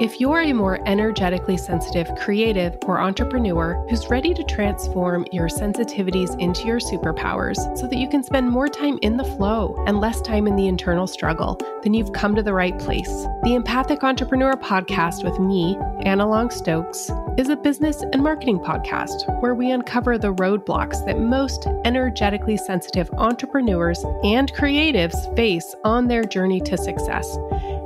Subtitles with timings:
[0.00, 6.38] If you're a more energetically sensitive, creative, or entrepreneur who's ready to transform your sensitivities
[6.38, 10.20] into your superpowers so that you can spend more time in the flow and less
[10.20, 13.08] time in the internal struggle, then you've come to the right place.
[13.42, 19.42] The Empathic Entrepreneur podcast with me, Anna Long Stokes, is a business and marketing podcast
[19.42, 26.22] where we uncover the roadblocks that most energetically sensitive entrepreneurs and creatives face on their
[26.22, 27.36] journey to success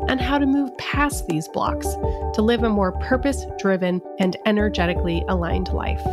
[0.08, 1.86] and how to move past these blocks
[2.34, 6.04] to live a more purpose driven and energetically aligned life.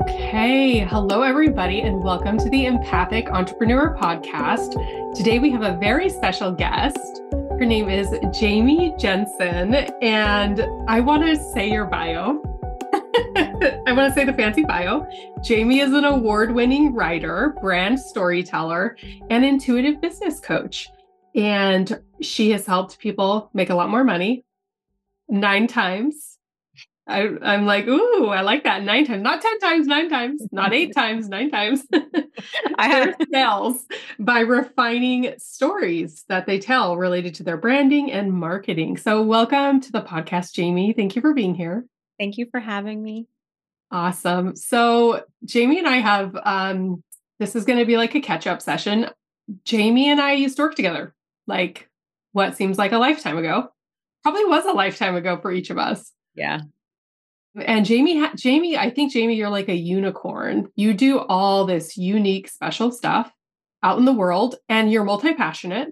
[0.00, 4.74] Okay, hello everybody, and welcome to the Empathic Entrepreneur Podcast.
[5.14, 7.22] Today we have a very special guest.
[7.32, 12.42] Her name is Jamie Jensen, and I want to say your bio.
[13.36, 15.06] I want to say the fancy bio.
[15.44, 18.96] Jamie is an award winning writer, brand storyteller,
[19.30, 20.88] and intuitive business coach.
[21.32, 24.44] And she has helped people make a lot more money
[25.28, 26.38] nine times.
[27.06, 28.82] I, am like, ooh, I like that.
[28.82, 31.86] Nine times, not 10 times, nine times, not eight times, nine times.
[32.78, 33.84] I have sales
[34.18, 38.96] by refining stories that they tell related to their branding and marketing.
[38.96, 40.94] So, welcome to the podcast, Jamie.
[40.94, 41.84] Thank you for being here.
[42.18, 43.26] Thank you for having me.
[43.90, 44.56] Awesome.
[44.56, 47.02] So, Jamie and I have, um,
[47.38, 49.08] this is going to be like a catch up session.
[49.64, 51.14] Jamie and I used to work together
[51.46, 51.88] like
[52.32, 53.68] what seems like a lifetime ago.
[54.22, 56.12] Probably was a lifetime ago for each of us.
[56.34, 56.60] Yeah.
[57.54, 60.68] And Jamie, Jamie, I think Jamie, you're like a unicorn.
[60.74, 63.32] You do all this unique, special stuff
[63.82, 65.90] out in the world, and you're multi passionate.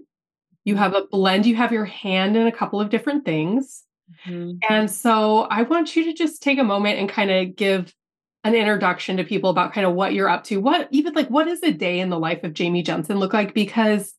[0.64, 1.46] You have a blend.
[1.46, 3.84] You have your hand in a couple of different things.
[4.26, 4.58] Mm-hmm.
[4.68, 7.94] And so I want you to just take a moment and kind of give
[8.44, 10.58] an introduction to people about kind of what you're up to.
[10.58, 13.54] What even like what does a day in the life of Jamie Jensen look like?
[13.54, 14.14] Because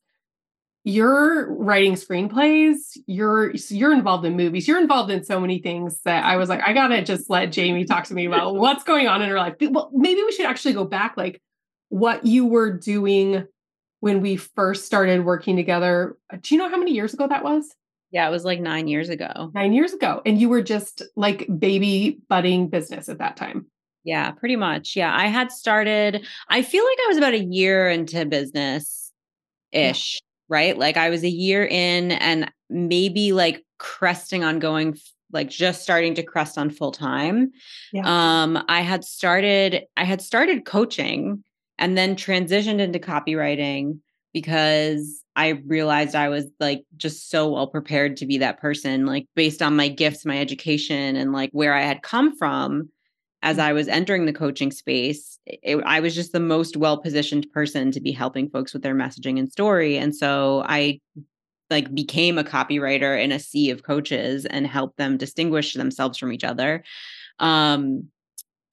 [0.84, 6.24] you're writing screenplays you're you're involved in movies you're involved in so many things that
[6.24, 9.22] i was like i gotta just let jamie talk to me about what's going on
[9.22, 11.40] in her life well maybe we should actually go back like
[11.88, 13.46] what you were doing
[14.00, 17.74] when we first started working together do you know how many years ago that was
[18.14, 21.46] yeah it was like nine years ago nine years ago and you were just like
[21.58, 23.66] baby budding business at that time
[24.04, 27.90] yeah pretty much yeah i had started i feel like i was about a year
[27.90, 29.12] into business
[29.72, 30.76] ish right?
[30.76, 34.98] Like I was a year in and maybe like cresting on going
[35.32, 37.52] like just starting to crest on full time.
[37.92, 38.04] Yeah.
[38.06, 41.42] Um I had started I had started coaching
[41.78, 43.98] and then transitioned into copywriting
[44.34, 49.26] because I realized I was like just so well prepared to be that person like
[49.34, 52.90] based on my gifts, my education and like where I had come from
[53.42, 57.46] as I was entering the coaching space, it, I was just the most well positioned
[57.52, 59.96] person to be helping folks with their messaging and story.
[59.96, 61.00] And so I
[61.70, 66.32] like became a copywriter in a sea of coaches and helped them distinguish themselves from
[66.32, 66.84] each other.
[67.38, 68.08] Um,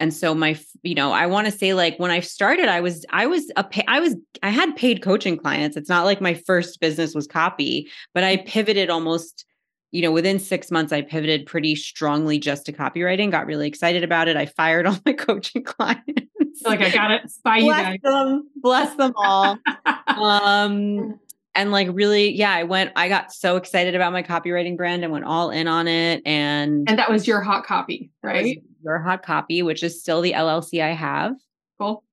[0.01, 3.05] and so my you know i want to say like when i started i was
[3.11, 6.33] i was a pay, i was i had paid coaching clients it's not like my
[6.33, 9.45] first business was copy but i pivoted almost
[9.91, 14.03] you know, within six months, I pivoted pretty strongly just to copywriting, got really excited
[14.03, 14.37] about it.
[14.37, 16.61] I fired all my coaching clients.
[16.63, 17.29] Like, I got it.
[17.29, 17.99] Spy you guys.
[18.01, 19.57] Them, bless them all.
[20.07, 21.19] um,
[21.55, 25.11] and like really, yeah, I went, I got so excited about my copywriting brand and
[25.11, 26.21] went all in on it.
[26.25, 28.61] And and that was your hot copy, right?
[28.83, 31.33] Your hot copy, which is still the LLC I have.
[31.79, 32.03] Cool.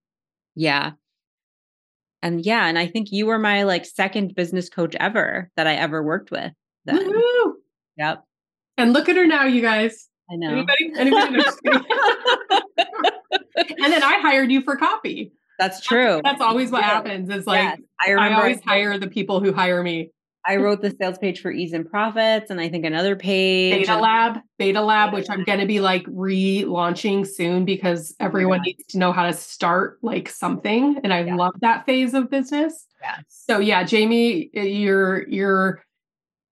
[0.54, 0.93] Yeah.
[2.21, 5.75] And yeah, and I think you were my like second business coach ever that I
[5.75, 6.53] ever worked with.
[6.84, 6.97] Then.
[6.97, 7.56] Woo-hoo!
[7.97, 8.25] Yep.
[8.76, 10.09] And look at her now, you guys.
[10.31, 10.50] I know.
[10.50, 10.93] Anybody?
[10.97, 11.44] Anybody?
[13.56, 15.32] and then I hired you for copy.
[15.59, 16.21] That's true.
[16.23, 16.89] That's, always what yeah.
[16.89, 17.31] happens.
[17.31, 17.79] Is like yes.
[18.01, 20.11] I, I always I hire the people who hire me.
[20.47, 23.81] I wrote the sales page for Ease and Profits, and I think another page.
[23.81, 28.73] Beta Lab, Beta Lab, which I'm going to be like relaunching soon because everyone yeah.
[28.73, 31.35] needs to know how to start like something, and I yeah.
[31.35, 32.87] love that phase of business.
[33.03, 33.17] Yeah.
[33.29, 35.82] So yeah, Jamie, eh, you're you're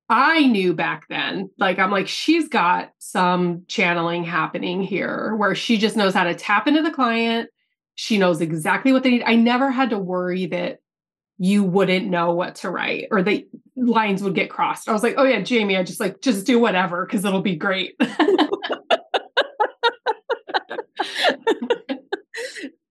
[0.08, 5.78] I knew back then, like, I'm like, she's got some channeling happening here where she
[5.78, 7.50] just knows how to tap into the client.
[7.96, 9.24] She knows exactly what they need.
[9.24, 10.78] I never had to worry that
[11.38, 14.88] you wouldn't know what to write or the lines would get crossed.
[14.88, 17.56] I was like, oh, yeah, Jamie, I just like, just do whatever because it'll be
[17.56, 17.94] great.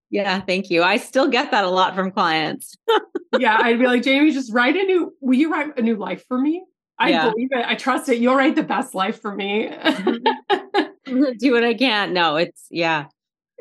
[0.10, 0.84] yeah, thank you.
[0.84, 2.76] I still get that a lot from clients.
[3.40, 6.24] yeah, I'd be like, Jamie, just write a new, will you write a new life
[6.28, 6.64] for me?
[6.98, 7.30] I yeah.
[7.30, 7.66] believe it.
[7.66, 8.20] I trust it.
[8.20, 9.70] You'll write the best life for me.
[9.70, 11.32] Mm-hmm.
[11.40, 12.14] Do what I can.
[12.14, 13.06] No, it's yeah.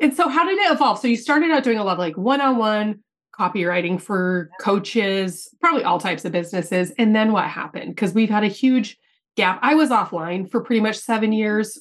[0.01, 0.99] And so how did it evolve?
[0.99, 2.99] So you started out doing a lot of like one-on-one
[3.37, 6.91] copywriting for coaches, probably all types of businesses.
[6.97, 7.95] And then what happened?
[7.95, 8.97] Because we've had a huge
[9.35, 9.59] gap.
[9.61, 11.79] I was offline for pretty much seven years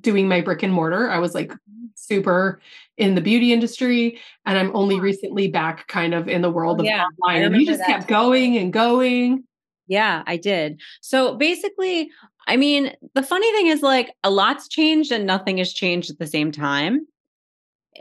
[0.00, 1.10] doing my brick and mortar.
[1.10, 1.52] I was like
[1.94, 2.60] super
[2.96, 6.80] in the beauty industry, and I'm only recently back kind of in the world oh,
[6.80, 7.42] of yeah, online.
[7.42, 9.44] And you just kept going and going.
[9.86, 10.80] Yeah, I did.
[11.00, 12.10] So basically,
[12.46, 16.18] I mean, the funny thing is like a lot's changed and nothing has changed at
[16.18, 17.06] the same time.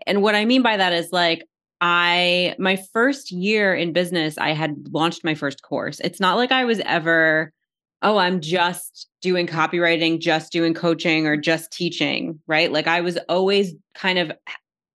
[0.05, 1.43] And what I mean by that is like
[1.81, 5.99] I my first year in business, I had launched my first course.
[6.01, 7.51] It's not like I was ever
[8.01, 12.71] oh, I'm just doing copywriting, just doing coaching, or just teaching, right?
[12.71, 14.31] Like I was always kind of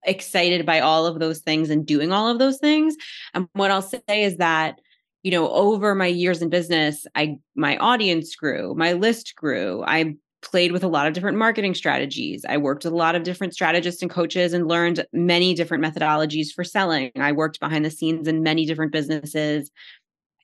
[0.04, 2.96] excited by all of those things and doing all of those things.
[3.34, 4.80] And what I'll say is that,
[5.22, 9.82] you know, over my years in business, I my audience grew, my list grew.
[9.86, 12.44] I played with a lot of different marketing strategies.
[12.48, 16.52] I worked with a lot of different strategists and coaches and learned many different methodologies
[16.54, 17.10] for selling.
[17.16, 19.70] I worked behind the scenes in many different businesses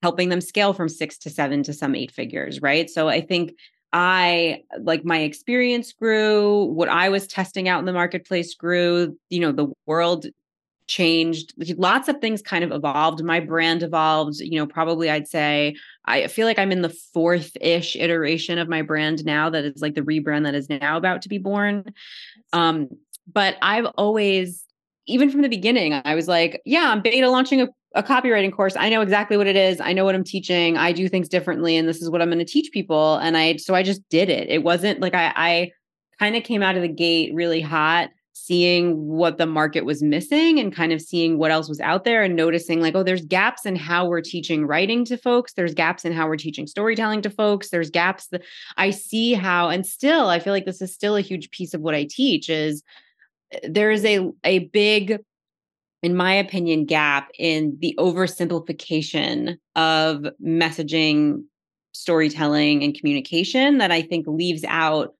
[0.02, 2.88] helping them scale from six to seven to some eight figures, right?
[2.88, 3.52] So I think
[3.92, 9.40] I like my experience grew, what I was testing out in the marketplace grew, you
[9.40, 10.26] know, the world
[10.90, 11.54] changed.
[11.78, 13.22] Lots of things kind of evolved.
[13.22, 17.56] My brand evolved, you know, probably I'd say I feel like I'm in the fourth
[17.60, 21.22] ish iteration of my brand now that is like the rebrand that is now about
[21.22, 21.94] to be born.
[22.52, 22.88] Um,
[23.32, 24.64] but I've always
[25.06, 28.76] even from the beginning, I was like, yeah, I'm beta launching a a copywriting course
[28.76, 31.76] i know exactly what it is i know what i'm teaching i do things differently
[31.76, 34.28] and this is what i'm going to teach people and i so i just did
[34.28, 35.72] it it wasn't like i i
[36.20, 38.10] kind of came out of the gate really hot
[38.40, 42.22] seeing what the market was missing and kind of seeing what else was out there
[42.22, 45.52] and noticing like oh there's gaps in how we're teaching writing to folks.
[45.52, 47.70] There's gaps in how we're teaching storytelling to folks.
[47.70, 48.42] There's gaps that
[48.76, 51.80] i see how and still i feel like this is still a huge piece of
[51.80, 52.82] what i teach is
[53.52, 55.18] eh, there is a a big
[56.02, 61.44] in my opinion, gap in the oversimplification of messaging,
[61.92, 65.14] storytelling, and communication that I think leaves out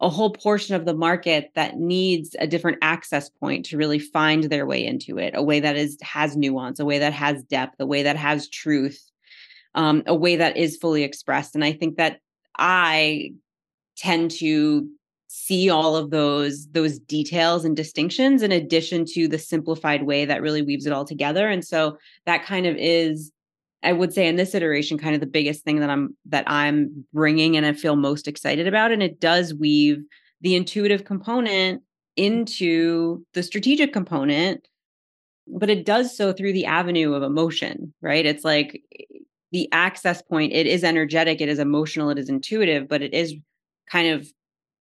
[0.00, 4.44] a whole portion of the market that needs a different access point to really find
[4.44, 7.76] their way into it a way that is has nuance a way that has depth
[7.80, 9.10] a way that has truth
[9.74, 11.54] um, a way that is fully expressed.
[11.54, 12.20] And i think that
[12.58, 13.32] i
[13.96, 14.88] tend to
[15.28, 20.40] see all of those those details and distinctions in addition to the simplified way that
[20.40, 21.48] really weaves it all together.
[21.48, 23.32] And so that kind of is
[23.86, 27.04] i would say in this iteration kind of the biggest thing that i'm that i'm
[27.12, 30.02] bringing and i feel most excited about and it does weave
[30.40, 31.82] the intuitive component
[32.16, 34.66] into the strategic component
[35.48, 38.26] but it does so through the avenue of emotion right?
[38.26, 38.82] It's like
[39.52, 43.34] the access point it is energetic it is emotional it is intuitive but it is
[43.90, 44.28] kind of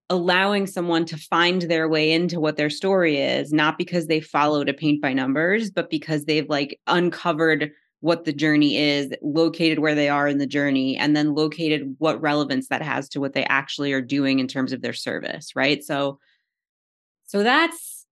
[0.09, 4.67] allowing someone to find their way into what their story is not because they followed
[4.67, 9.95] a paint by numbers but because they've like uncovered what the journey is located where
[9.95, 13.45] they are in the journey and then located what relevance that has to what they
[13.45, 15.83] actually are doing in terms of their service right?
[15.83, 16.19] So
[17.25, 18.05] so that's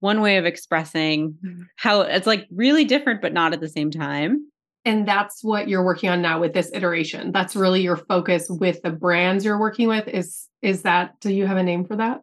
[0.00, 1.62] one way of expressing mm-hmm.
[1.76, 4.50] how it's like really different but not at the same time.
[4.84, 7.32] And that's what you're working on now with this iteration.
[7.32, 10.08] That's really your focus with the brands you're working with.
[10.08, 12.22] Is is that do you have a name for that?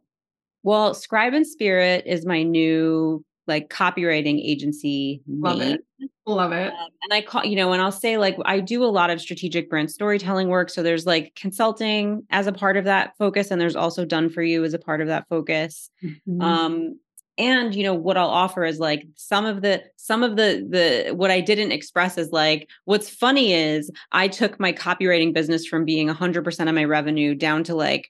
[0.64, 5.78] Well scribe and spirit is my new like copywriting agency love name.
[6.00, 8.84] it love it um, and i call you know and i'll say like i do
[8.84, 12.86] a lot of strategic brand storytelling work so there's like consulting as a part of
[12.86, 16.42] that focus and there's also done for you as a part of that focus mm-hmm.
[16.42, 17.00] um
[17.38, 21.14] and you know what i'll offer is like some of the some of the the
[21.14, 25.86] what i didn't express is like what's funny is i took my copywriting business from
[25.86, 28.10] being 100% of my revenue down to like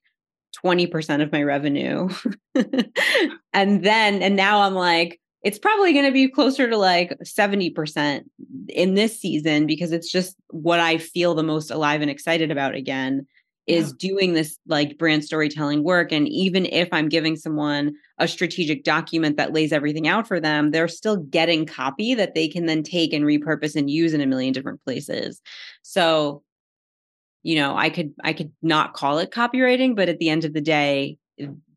[0.64, 2.08] 20% of my revenue
[3.54, 8.24] and then and now i'm like it's probably going to be closer to like 70%
[8.70, 12.74] in this season because it's just what i feel the most alive and excited about
[12.76, 13.26] again
[13.68, 14.10] is yeah.
[14.10, 19.38] doing this like brand storytelling work and even if i'm giving someone a strategic document
[19.38, 23.14] that lays everything out for them they're still getting copy that they can then take
[23.14, 25.42] and repurpose and use in a million different places
[25.84, 26.42] so
[27.44, 30.54] you know i could i could not call it copywriting but at the end of
[30.54, 31.18] the day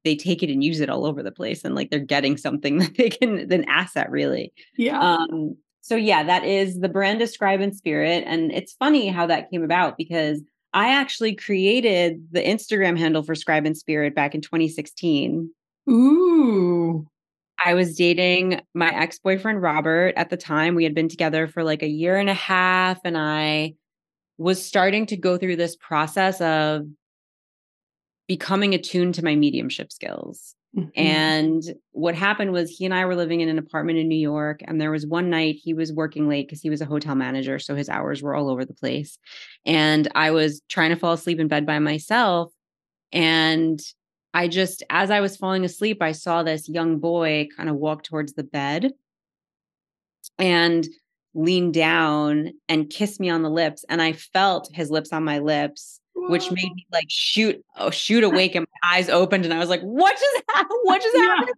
[0.08, 2.78] they take it and use it all over the place and like they're getting something
[2.78, 7.60] that they can an asset really yeah um so yeah that is the brand Scribe
[7.60, 10.40] and Spirit and it's funny how that came about because
[10.74, 15.50] I actually created the Instagram handle for Scribe and Spirit back in 2016.
[15.88, 17.06] Ooh.
[17.64, 20.74] I was dating my ex boyfriend, Robert, at the time.
[20.74, 23.74] We had been together for like a year and a half, and I
[24.36, 26.86] was starting to go through this process of
[28.28, 30.54] becoming attuned to my mediumship skills.
[30.76, 30.90] Mm-hmm.
[30.94, 34.60] And what happened was he and I were living in an apartment in New York.
[34.64, 37.58] And there was one night he was working late because he was a hotel manager.
[37.58, 39.18] So his hours were all over the place.
[39.64, 42.52] And I was trying to fall asleep in bed by myself.
[43.12, 43.80] And
[44.34, 48.04] I just, as I was falling asleep, I saw this young boy kind of walk
[48.04, 48.92] towards the bed
[50.38, 50.86] and
[51.34, 53.86] lean down and kiss me on the lips.
[53.88, 58.24] And I felt his lips on my lips which made me like shoot oh shoot
[58.30, 60.80] awake and my eyes opened and I was like, what just happened?
[60.82, 61.54] What just happened?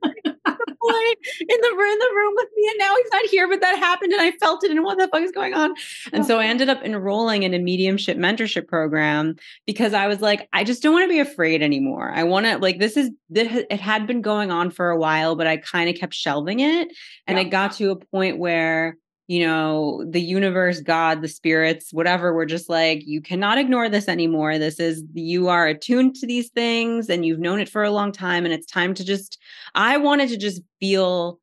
[1.40, 4.12] in the in the room with me and now he's not here, but that happened
[4.12, 5.74] and I felt it and what the fuck is going on?
[6.12, 6.48] And so I oh.
[6.48, 9.36] ended up enrolling in a mediumship mentorship program
[9.66, 12.10] because I was like, I just don't want to be afraid anymore.
[12.14, 15.46] I want to like this is it had been going on for a while, but
[15.46, 16.88] I kind of kept shelving it.
[17.26, 17.44] And yeah.
[17.44, 18.96] it got to a point where
[19.30, 24.08] you know, the universe, God, the spirits, whatever, we're just like, you cannot ignore this
[24.08, 24.58] anymore.
[24.58, 28.10] This is, you are attuned to these things and you've known it for a long
[28.10, 28.44] time.
[28.44, 29.38] And it's time to just,
[29.76, 31.38] I wanted to just feel,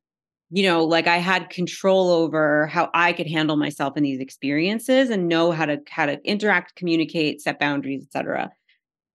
[0.50, 5.08] you know, like I had control over how I could handle myself in these experiences
[5.08, 8.50] and know how to, how to interact, communicate, set boundaries, etc.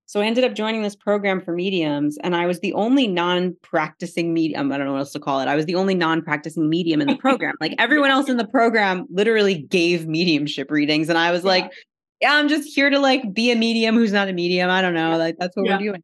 [0.06, 4.34] So I ended up joining this program for mediums, and I was the only non-practicing
[4.34, 4.70] medium.
[4.70, 5.48] I don't know what else to call it.
[5.48, 7.54] I was the only non-practicing medium in the program.
[7.60, 11.48] like everyone else in the program literally gave mediumship readings, and I was yeah.
[11.48, 11.72] like,
[12.20, 14.70] "Yeah, I'm just here to like be a medium who's not a medium.
[14.70, 15.16] I don't know.
[15.16, 15.76] Like that's what yeah.
[15.78, 16.02] we're doing."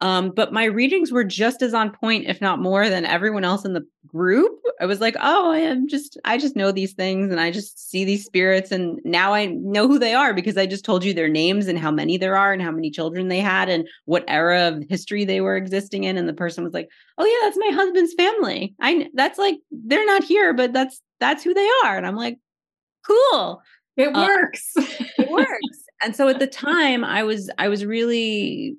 [0.00, 3.64] Um, but my readings were just as on point, if not more, than everyone else
[3.64, 4.52] in the group.
[4.80, 7.90] I was like, oh, I am just, I just know these things and I just
[7.90, 8.70] see these spirits.
[8.72, 11.78] And now I know who they are because I just told you their names and
[11.78, 15.24] how many there are and how many children they had and what era of history
[15.24, 16.18] they were existing in.
[16.18, 18.74] And the person was like, oh, yeah, that's my husband's family.
[18.80, 21.96] I, that's like, they're not here, but that's, that's who they are.
[21.96, 22.38] And I'm like,
[23.06, 23.62] cool.
[23.96, 24.72] It uh, works.
[24.76, 25.84] it works.
[26.02, 28.76] And so at the time I was, I was really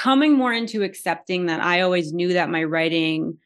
[0.00, 3.36] coming more into accepting that I always knew that my writing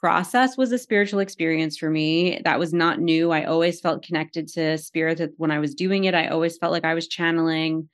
[0.00, 2.40] process was a spiritual experience for me.
[2.44, 3.30] That was not new.
[3.30, 6.14] I always felt connected to spirit when I was doing it.
[6.14, 7.90] I always felt like I was channeling.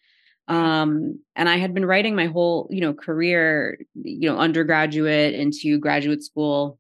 [0.46, 5.78] Um, and I had been writing my whole, you know, career, you know, undergraduate into
[5.80, 6.78] graduate school,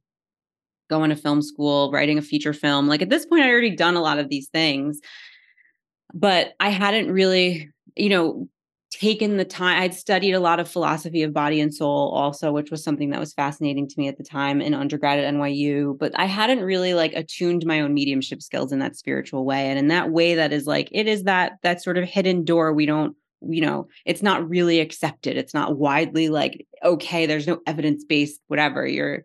[0.88, 2.86] going to film school, writing a feature film.
[2.86, 5.00] Like at this point, I already done a lot of these things,
[6.12, 8.48] but I hadn't really, you know,
[9.00, 12.70] taken the time i'd studied a lot of philosophy of body and soul also which
[12.70, 16.12] was something that was fascinating to me at the time in undergrad at nyu but
[16.18, 19.88] i hadn't really like attuned my own mediumship skills in that spiritual way and in
[19.88, 23.16] that way that is like it is that that sort of hidden door we don't
[23.42, 28.40] you know it's not really accepted it's not widely like okay there's no evidence based
[28.46, 29.24] whatever you're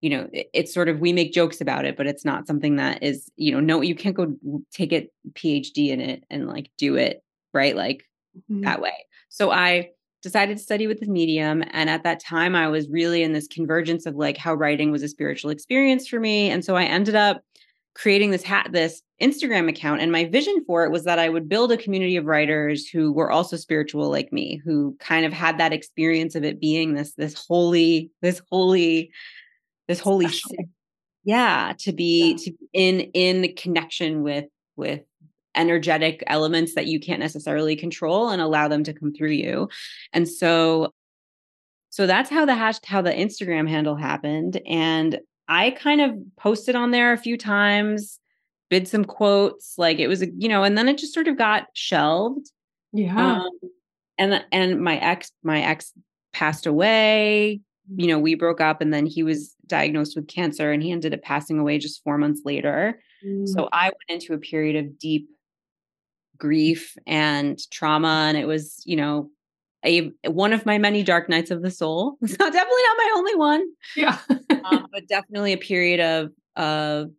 [0.00, 2.76] you know it, it's sort of we make jokes about it but it's not something
[2.76, 4.34] that is you know no you can't go
[4.72, 7.76] take a phd in it and like do it right?
[7.76, 8.07] Like
[8.50, 8.62] mm-hmm.
[8.62, 8.92] that way.
[9.28, 9.90] So I
[10.22, 11.62] decided to study with the medium.
[11.70, 15.02] And at that time, I was really in this convergence of like how writing was
[15.02, 16.50] a spiritual experience for me.
[16.50, 17.42] And so I ended up
[17.94, 20.00] creating this hat, this Instagram account.
[20.00, 23.12] And my vision for it was that I would build a community of writers who
[23.12, 27.14] were also spiritual like me, who kind of had that experience of it being this,
[27.14, 29.10] this holy, this holy,
[29.88, 30.28] this holy,
[31.24, 32.36] yeah, to be yeah.
[32.36, 35.02] to in in connection with with
[35.54, 39.68] energetic elements that you can't necessarily control and allow them to come through you.
[40.12, 40.92] And so
[41.90, 46.76] so that's how the hash how the Instagram handle happened and I kind of posted
[46.76, 48.20] on there a few times,
[48.68, 51.38] bid some quotes, like it was a, you know, and then it just sort of
[51.38, 52.50] got shelved.
[52.92, 53.40] Yeah.
[53.40, 53.48] Um,
[54.18, 55.92] and and my ex my ex
[56.32, 57.60] passed away
[57.96, 61.14] you know we broke up and then he was diagnosed with cancer and he ended
[61.14, 63.48] up passing away just 4 months later mm.
[63.48, 65.28] so i went into a period of deep
[66.38, 69.30] grief and trauma and it was you know
[69.84, 72.16] a one of my many dark nights of the soul.
[72.22, 73.64] It's not definitely not my only one.
[73.96, 74.18] Yeah.
[74.64, 77.10] Um, but definitely a period of of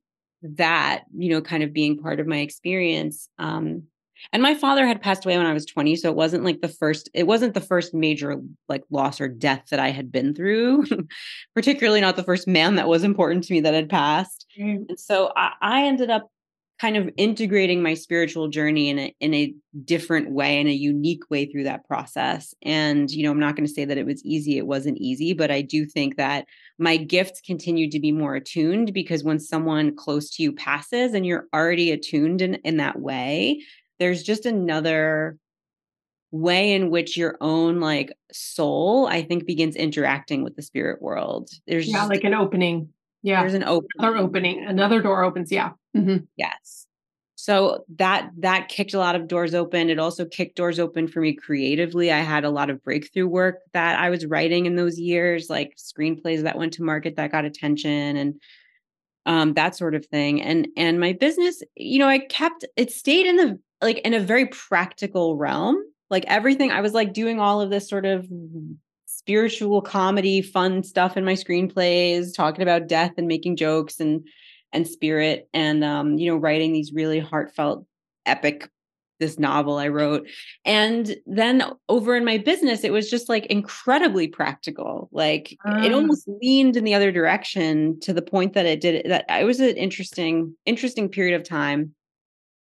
[0.42, 3.84] that you know kind of being part of my experience um
[4.32, 6.70] and my father had passed away when i was 20 so it wasn't like the
[6.70, 10.86] first it wasn't the first major like loss or death that i had been through
[11.56, 14.88] particularly not the first man that was important to me that had passed mm.
[14.88, 16.30] and so I, I ended up
[16.80, 21.30] kind of integrating my spiritual journey in a in a different way in a unique
[21.30, 22.54] way through that process.
[22.62, 25.34] And you know i'm not going to say that it was easy it wasn't easy
[25.34, 26.46] but i do think that
[26.78, 31.26] my gifts continued to be more attuned because when someone close to you passes and
[31.26, 33.62] you're already attuned in in that way
[34.00, 35.38] there's just another
[36.32, 41.50] way in which your own like soul i think begins interacting with the spirit world.
[41.68, 42.90] There's yeah like an opening
[43.22, 43.42] yeah.
[43.42, 45.72] There's an open another opening another door opens yeah.
[45.96, 46.18] Mm-hmm.
[46.38, 46.88] yes.
[47.36, 49.90] So that that kicked a lot of doors open.
[49.90, 52.12] It also kicked doors open for me creatively.
[52.12, 55.78] I had a lot of breakthrough work that i was writing in those years like
[55.78, 58.42] screenplays that went to market that got attention and
[59.26, 60.42] um, that sort of thing.
[60.42, 64.20] And and my business you know i kept it stayed in the like in a
[64.20, 65.78] very practical realm.
[66.10, 68.28] Like everything i was like doing all of this sort of
[69.30, 74.28] spiritual comedy fun stuff in my screenplays talking about death and making jokes and
[74.74, 77.86] and spirit and um, you know writing these really heartfelt
[78.26, 78.72] epic
[79.20, 80.28] this novel I wrote.
[80.66, 85.10] And then over in my business, it was just like incredibly practical.
[85.12, 85.94] Like it ah.
[85.94, 89.60] almost leaned in the other direction to the point that it did that it was
[89.60, 91.94] an interesting, interesting period of time.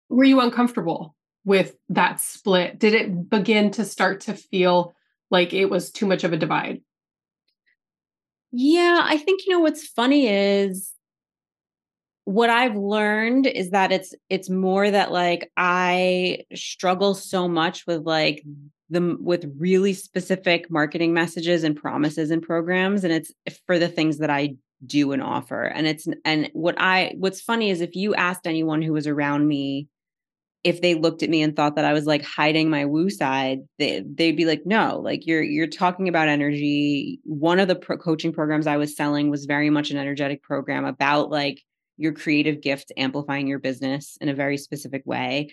[0.09, 2.79] Were you uncomfortable with that split?
[2.79, 4.93] Did it begin to start to feel
[5.33, 6.81] like it was too much of a divide?
[8.51, 10.93] Yeah, I think you know what's funny is
[12.25, 18.03] what I've learned is that it's it's more that like I struggle so much with
[18.03, 18.45] like
[18.89, 23.33] the with really specific marketing messages and promises and programs and it's
[23.65, 27.71] for the things that I do and offer and it's and what I what's funny
[27.71, 29.87] is if you asked anyone who was around me
[30.63, 33.59] if they looked at me and thought that I was like hiding my woo side,
[33.79, 37.19] they they'd be like, no, like you're you're talking about energy.
[37.23, 40.85] One of the pro- coaching programs I was selling was very much an energetic program
[40.85, 41.61] about like
[41.97, 45.49] your creative gift amplifying your business in a very specific way.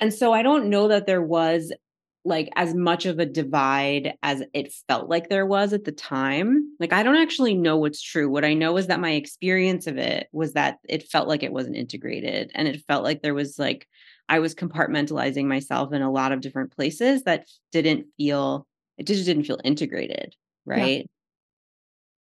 [0.00, 1.72] And so I don't know that there was
[2.24, 6.72] like as much of a divide as it felt like there was at the time.
[6.78, 8.30] Like I don't actually know what's true.
[8.30, 11.52] What I know is that my experience of it was that it felt like it
[11.52, 13.88] wasn't integrated and it felt like there was like
[14.28, 18.66] I was compartmentalizing myself in a lot of different places that didn't feel
[18.98, 21.00] it just didn't feel integrated, right?
[21.00, 21.06] Yeah.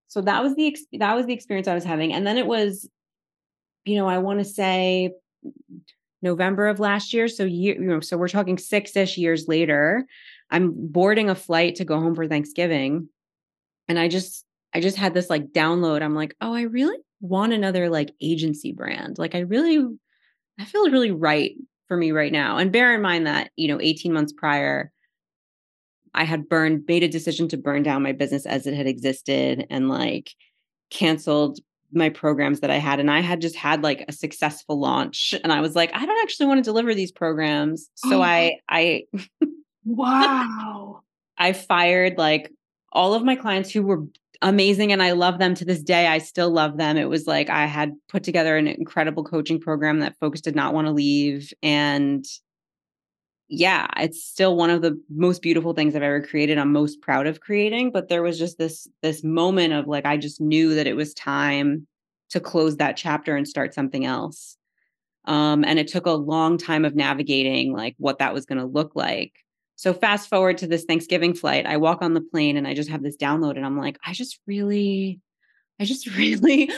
[0.07, 2.89] So that was the that was the experience I was having and then it was
[3.85, 5.11] you know, I want to say
[6.21, 7.27] November of last year.
[7.27, 10.05] So year, you know, so we're talking six-ish years later.
[10.49, 13.09] I'm boarding a flight to go home for Thanksgiving.
[13.87, 16.01] And I just I just had this like download.
[16.01, 19.17] I'm like, oh, I really want another like agency brand.
[19.17, 19.85] Like I really
[20.59, 21.55] I feel really right
[21.87, 22.57] for me right now.
[22.57, 24.91] And bear in mind that, you know, 18 months prior,
[26.13, 29.65] I had burned, made a decision to burn down my business as it had existed
[29.69, 30.31] and like
[30.89, 31.59] canceled
[31.93, 35.51] my programs that I had and I had just had like a successful launch and
[35.51, 37.89] I was like I don't actually want to deliver these programs.
[37.95, 38.21] So oh.
[38.21, 39.03] I I
[39.85, 41.01] wow.
[41.37, 42.51] I fired like
[42.91, 44.03] all of my clients who were
[44.41, 46.07] amazing and I love them to this day.
[46.07, 46.97] I still love them.
[46.97, 50.73] It was like I had put together an incredible coaching program that folks did not
[50.73, 52.25] want to leave and
[53.53, 56.57] yeah, it's still one of the most beautiful things I've ever created.
[56.57, 60.15] I'm most proud of creating, but there was just this this moment of like I
[60.15, 61.85] just knew that it was time
[62.29, 64.55] to close that chapter and start something else.
[65.25, 68.65] Um, and it took a long time of navigating like what that was going to
[68.65, 69.33] look like.
[69.75, 72.89] So fast forward to this Thanksgiving flight, I walk on the plane and I just
[72.89, 75.19] have this download and I'm like, I just really
[75.81, 76.69] I just really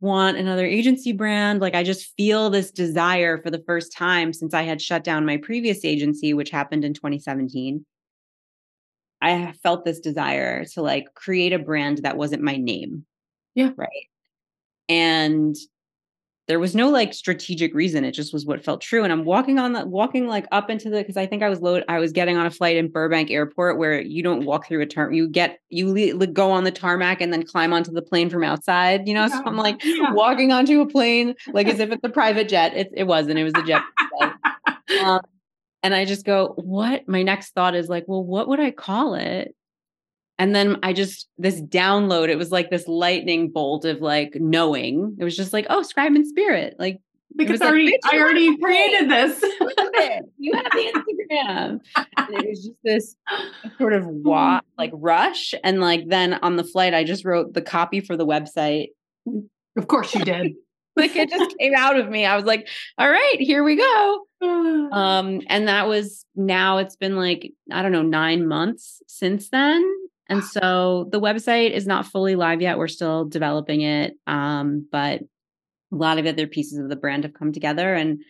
[0.00, 1.60] want another agency brand.
[1.60, 5.24] Like I just feel this desire for the first time since I had shut down
[5.24, 7.86] my previous agency, which happened in 2017.
[9.20, 13.04] I felt this desire to like create a brand that wasn't my name.
[13.54, 13.70] Yeah.
[13.76, 14.08] Right.
[14.88, 15.56] And
[16.48, 18.04] there was no like strategic reason.
[18.04, 19.04] It just was what felt true.
[19.04, 21.60] And i'm walking on the walking like up into the because i think i was
[21.60, 24.80] load i was getting on a flight in burbank airport where you don't walk through
[24.80, 28.02] a turn you get you le- go on the tarmac and then climb onto the
[28.02, 29.26] plane from outside you know?
[29.26, 29.28] Yeah.
[29.28, 30.12] so i'm like yeah.
[30.12, 32.76] walking onto a plane like as if it's a private jet.
[32.76, 33.38] It, it wasn't.
[33.38, 33.82] It was a jet.
[35.04, 35.20] Um,
[35.82, 37.06] and i just go what?
[37.06, 39.54] My next thought is like well what would i call it
[40.38, 45.16] and then I just this download, it was like this lightning bolt of like knowing.
[45.18, 46.76] It was just like, oh, scribe and spirit.
[46.78, 47.00] Like
[47.36, 49.40] because already, like, I already created this.
[50.38, 50.92] you have the
[51.30, 51.80] Instagram.
[52.16, 53.16] and it was just this
[53.78, 55.54] sort of wa- like rush.
[55.62, 58.88] And like then on the flight, I just wrote the copy for the website.
[59.76, 60.54] Of course you did.
[60.96, 62.26] like it just came out of me.
[62.26, 64.24] I was like, all right, here we go.
[64.88, 69.84] Um, and that was now it's been like, I don't know, nine months since then.
[70.28, 72.78] And so the website is not fully live yet.
[72.78, 74.14] We're still developing it.
[74.26, 75.22] Um, but
[75.92, 78.20] a lot of other pieces of the brand have come together and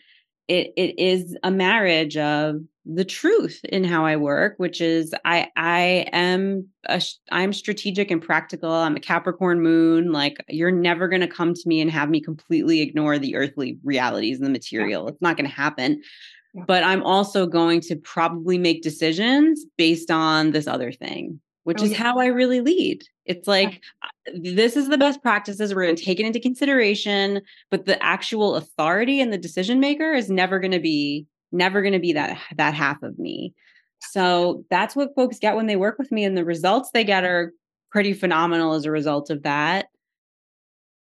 [0.47, 5.47] it it is a marriage of the truth in how I work, which is I
[5.55, 8.71] I am a, I'm strategic and practical.
[8.71, 10.11] I'm a Capricorn moon.
[10.11, 13.77] Like you're never going to come to me and have me completely ignore the earthly
[13.83, 15.07] realities and the material.
[15.07, 16.01] It's not going to happen.
[16.65, 21.85] But I'm also going to probably make decisions based on this other thing which Oh,
[21.85, 21.97] is yeah.
[21.97, 23.03] how I really lead.
[23.25, 25.73] It's like uh, this is the best practices.
[25.73, 30.11] We're going to take it into consideration, but the actual authority and the decision maker
[30.13, 33.53] is never going to be never going to be that that half of me.
[34.01, 37.23] So that's what folks get when they work with me, and the results they get
[37.23, 37.53] are
[37.91, 39.87] pretty phenomenal as a result of that.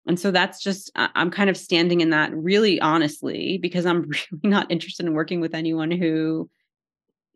[0.09, 4.03] And so that's just I'm kind of standing in that really honestly because I'm
[4.33, 6.51] really not interested in working with anyone who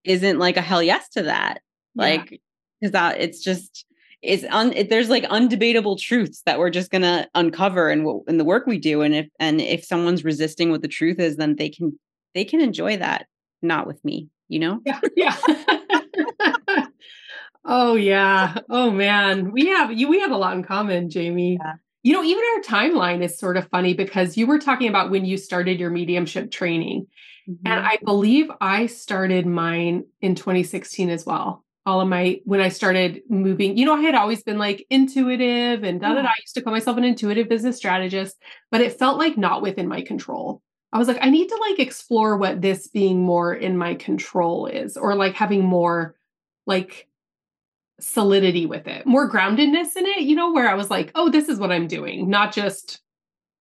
[0.03, 1.61] isn't like a hell yes to that.
[1.95, 2.03] Yeah.
[2.03, 2.41] Like
[2.81, 3.85] because that it's just
[4.23, 8.39] it's un it, there's like undebatable truths that we're just gonna uncover in what in
[8.39, 9.03] the work we do.
[9.03, 11.99] And if and if someone's resisting what the truth is, then they can
[12.35, 13.27] they can enjoy that,
[13.63, 14.81] not with me, you know?
[14.85, 15.01] Yeah.
[15.17, 15.37] Yeah.
[17.65, 18.59] oh yeah.
[18.69, 19.53] Oh man.
[19.53, 21.59] We have you we have a lot in common, Jamie.
[21.61, 21.75] Yeah.
[22.03, 25.27] You know, even our timeline is sort of funny because you were talking about when
[25.27, 27.07] you started your mediumship training.
[27.49, 27.67] Mm-hmm.
[27.67, 31.65] And I believe I started mine in 2016 as well.
[31.91, 35.83] All of my when I started moving, you know, I had always been like intuitive
[35.83, 36.21] and da da da.
[36.23, 36.27] Mm.
[36.27, 38.37] I used to call myself an intuitive business strategist,
[38.71, 40.63] but it felt like not within my control.
[40.93, 44.67] I was like, I need to like explore what this being more in my control
[44.67, 46.15] is, or like having more
[46.67, 47.09] like
[48.01, 51.49] solidity with it, more groundedness in it, you know, where I was like, oh, this
[51.49, 53.01] is what I'm doing, not just,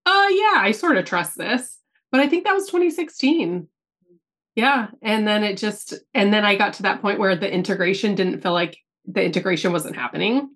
[0.06, 1.78] oh, yeah, I sort of trust this.
[2.12, 3.68] But I think that was 2016.
[4.60, 4.88] Yeah.
[5.02, 8.42] And then it just, and then I got to that point where the integration didn't
[8.42, 10.50] feel like the integration wasn't happening.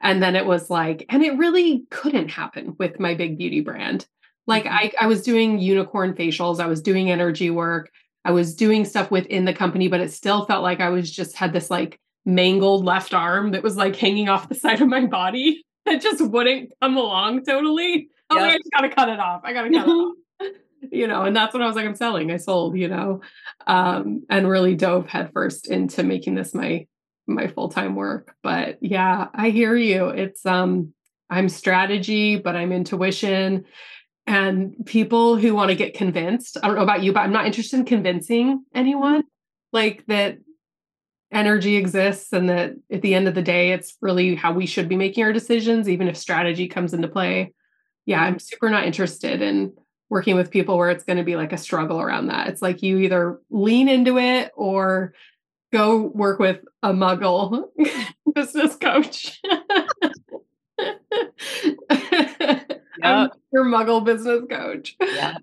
[0.00, 4.08] And then it was like, and it really couldn't happen with my big beauty brand.
[4.48, 4.74] Like mm-hmm.
[4.74, 7.92] I, I was doing unicorn facials, I was doing energy work,
[8.24, 11.36] I was doing stuff within the company, but it still felt like I was just
[11.36, 15.06] had this like mangled left arm that was like hanging off the side of my
[15.06, 18.08] body that just wouldn't come along totally.
[18.30, 19.42] I was like, I just gotta cut it off.
[19.44, 20.16] I gotta cut it off.
[20.90, 22.30] You know, and that's what I was like, I'm selling.
[22.30, 23.20] I sold, you know,
[23.66, 26.86] um, and really dove headfirst into making this my
[27.26, 28.34] my full-time work.
[28.42, 30.08] But yeah, I hear you.
[30.08, 30.92] It's um
[31.30, 33.64] I'm strategy, but I'm intuition.
[34.26, 37.46] And people who want to get convinced, I don't know about you, but I'm not
[37.46, 39.24] interested in convincing anyone
[39.72, 40.38] like that
[41.30, 44.88] energy exists and that at the end of the day, it's really how we should
[44.88, 47.52] be making our decisions, even if strategy comes into play.
[48.06, 49.72] Yeah, I'm super not interested in
[50.10, 52.48] working with people where it's going to be like a struggle around that.
[52.48, 55.12] It's like you either lean into it or
[55.72, 57.64] go work with a muggle
[58.34, 59.40] business coach.
[63.02, 64.96] I'm your muggle business coach.
[65.00, 65.38] Yeah.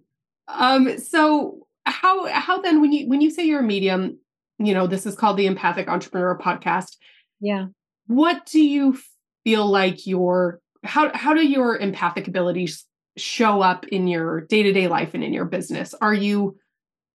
[0.47, 4.19] Um, so how how then when you when you say you're a medium,
[4.57, 6.97] you know, this is called the Empathic Entrepreneur Podcast.
[7.39, 7.67] Yeah.
[8.07, 8.97] What do you
[9.43, 12.85] feel like your how how do your empathic abilities
[13.17, 15.93] show up in your day-to-day life and in your business?
[16.01, 16.57] Are you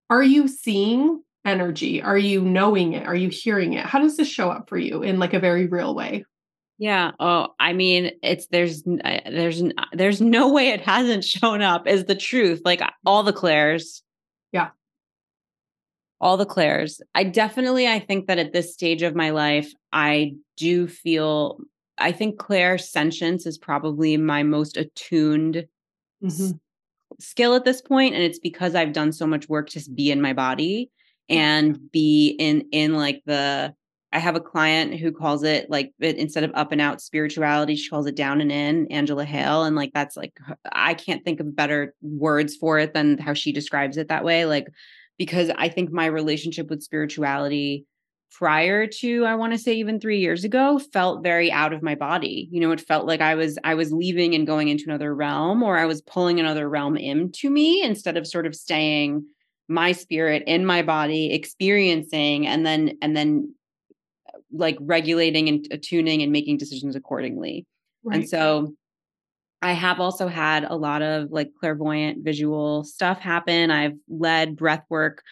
[0.09, 2.03] are you seeing energy?
[2.03, 3.07] Are you knowing it?
[3.07, 3.87] Are you hearing it?
[3.87, 6.25] How does this show up for you in like a very real way?
[6.79, 7.13] Yeah.
[7.21, 12.15] Oh, I mean, it's there's there's there's no way it hasn't shown up is the
[12.15, 12.63] truth.
[12.65, 14.03] Like all the clairs.
[14.51, 14.71] Yeah.
[16.21, 17.01] All the clairs.
[17.15, 21.61] I definitely I think that at this stage of my life, I do feel
[21.99, 25.67] I think clairsentience is probably my most attuned
[26.23, 26.59] Mhm.
[27.21, 30.21] skill at this point and it's because I've done so much work to be in
[30.21, 30.91] my body
[31.29, 33.75] and be in in like the
[34.13, 37.89] I have a client who calls it like instead of up and out spirituality, she
[37.89, 39.63] calls it down and in, Angela Hale.
[39.65, 40.33] And like that's like,
[40.73, 44.47] I can't think of better words for it than how she describes it that way.
[44.47, 44.67] Like,
[45.17, 47.87] because I think my relationship with spirituality
[48.33, 51.95] prior to I want to say even 3 years ago felt very out of my
[51.95, 52.49] body.
[52.51, 55.63] You know, it felt like I was I was leaving and going into another realm
[55.63, 59.25] or I was pulling another realm into me instead of sort of staying
[59.69, 63.55] my spirit in my body experiencing and then and then
[64.29, 67.67] uh, like regulating and attuning and making decisions accordingly.
[68.11, 68.75] And so
[69.63, 73.71] I have also had a lot of like clairvoyant visual stuff happen.
[73.71, 75.23] I've led breath work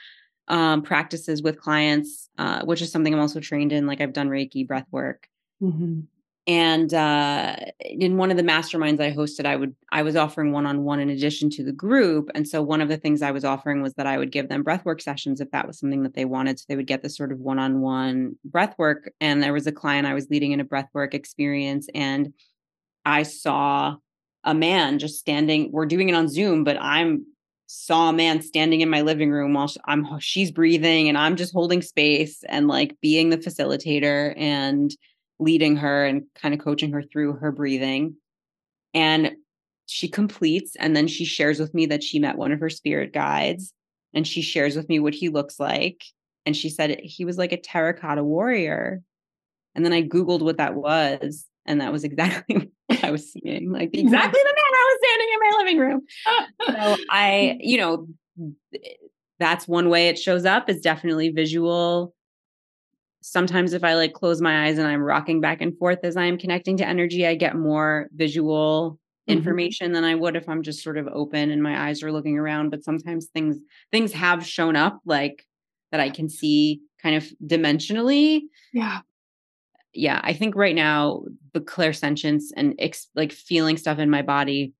[0.48, 3.86] um, practices with clients, uh, which is something I'm also trained in.
[3.86, 5.28] Like I've done Reiki breath work.
[5.62, 6.06] Mhm.
[6.46, 10.64] And uh, in one of the masterminds I hosted, I would I was offering one
[10.64, 12.30] on one in addition to the group.
[12.34, 14.64] And so one of the things I was offering was that I would give them
[14.64, 16.58] breathwork sessions if that was something that they wanted.
[16.58, 19.08] So they would get this sort of one on one breathwork.
[19.20, 22.32] And there was a client I was leading in a breathwork experience, and
[23.04, 23.96] I saw
[24.42, 25.70] a man just standing.
[25.70, 27.26] We're doing it on Zoom, but I'm
[27.68, 31.52] saw a man standing in my living room while I'm she's breathing and I'm just
[31.52, 34.90] holding space and like being the facilitator and
[35.38, 38.16] leading her and kind of coaching her through her breathing.
[38.94, 39.32] And
[39.84, 43.12] she completes and then she shares with me that she met one of her spirit
[43.12, 43.72] guides
[44.14, 46.02] and she shares with me what he looks like.
[46.46, 49.02] And she said he was like a terracotta warrior.
[49.74, 51.44] And then I Googled what that was.
[51.66, 52.70] And that was exactly
[53.02, 53.70] I was seeing.
[53.70, 56.96] Like exactly the man I was standing in my living room.
[56.96, 58.08] so I, you know,
[59.38, 62.14] that's one way it shows up is definitely visual.
[63.20, 66.38] Sometimes if I like close my eyes and I'm rocking back and forth as I'm
[66.38, 69.38] connecting to energy, I get more visual mm-hmm.
[69.38, 69.94] information mm-hmm.
[69.94, 72.70] than I would if I'm just sort of open and my eyes are looking around.
[72.70, 73.58] But sometimes things
[73.92, 75.44] things have shown up like
[75.90, 78.42] that I can see kind of dimensionally.
[78.72, 79.00] Yeah.
[79.94, 81.22] Yeah, I think right now
[81.54, 84.74] the clairsentience and ex- like feeling stuff in my body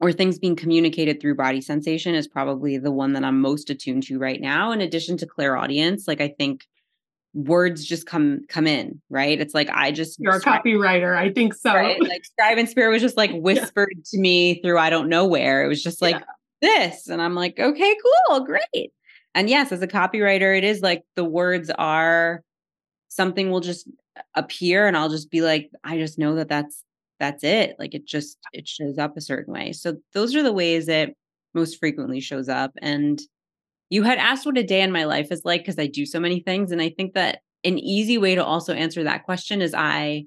[0.00, 4.02] or things being communicated through body sensation is probably the one that I'm most attuned
[4.04, 4.72] to right now.
[4.72, 6.66] In addition to clairaudience, like I think
[7.34, 9.40] words just come come in, right?
[9.40, 11.16] It's like I just you're a copywriter.
[11.16, 11.74] I think so.
[11.74, 12.00] Right?
[12.00, 14.02] Like Scribe and Spirit was just like whispered yeah.
[14.06, 15.64] to me through I don't know where.
[15.64, 16.88] It was just like yeah.
[16.88, 17.96] this, and I'm like, okay,
[18.28, 18.92] cool, great.
[19.34, 22.42] And yes, as a copywriter, it is like the words are
[23.08, 23.88] something will just
[24.34, 26.84] appear, and I'll just be like, I just know that that's
[27.18, 27.76] that's it.
[27.78, 29.72] Like it just it shows up a certain way.
[29.72, 31.16] So those are the ways it
[31.54, 33.20] most frequently shows up and
[33.88, 36.20] you had asked what a day in my life is like because i do so
[36.20, 39.74] many things and i think that an easy way to also answer that question is
[39.74, 40.24] i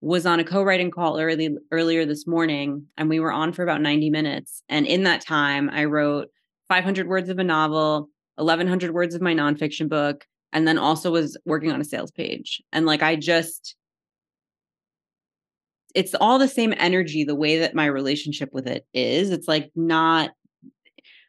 [0.00, 3.80] was on a co-writing call early earlier this morning and we were on for about
[3.80, 6.28] 90 minutes and in that time i wrote
[6.68, 11.36] 500 words of a novel 1100 words of my nonfiction book and then also was
[11.44, 13.76] working on a sales page and like i just
[15.94, 19.70] it's all the same energy the way that my relationship with it is it's like
[19.76, 20.30] not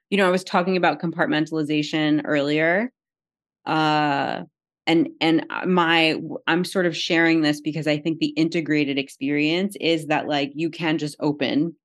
[0.09, 2.91] you know i was talking about compartmentalization earlier
[3.65, 4.43] uh
[4.87, 6.15] and and uh, my
[6.47, 10.69] i'm sort of sharing this because i think the integrated experience is that like you
[10.69, 11.75] can just open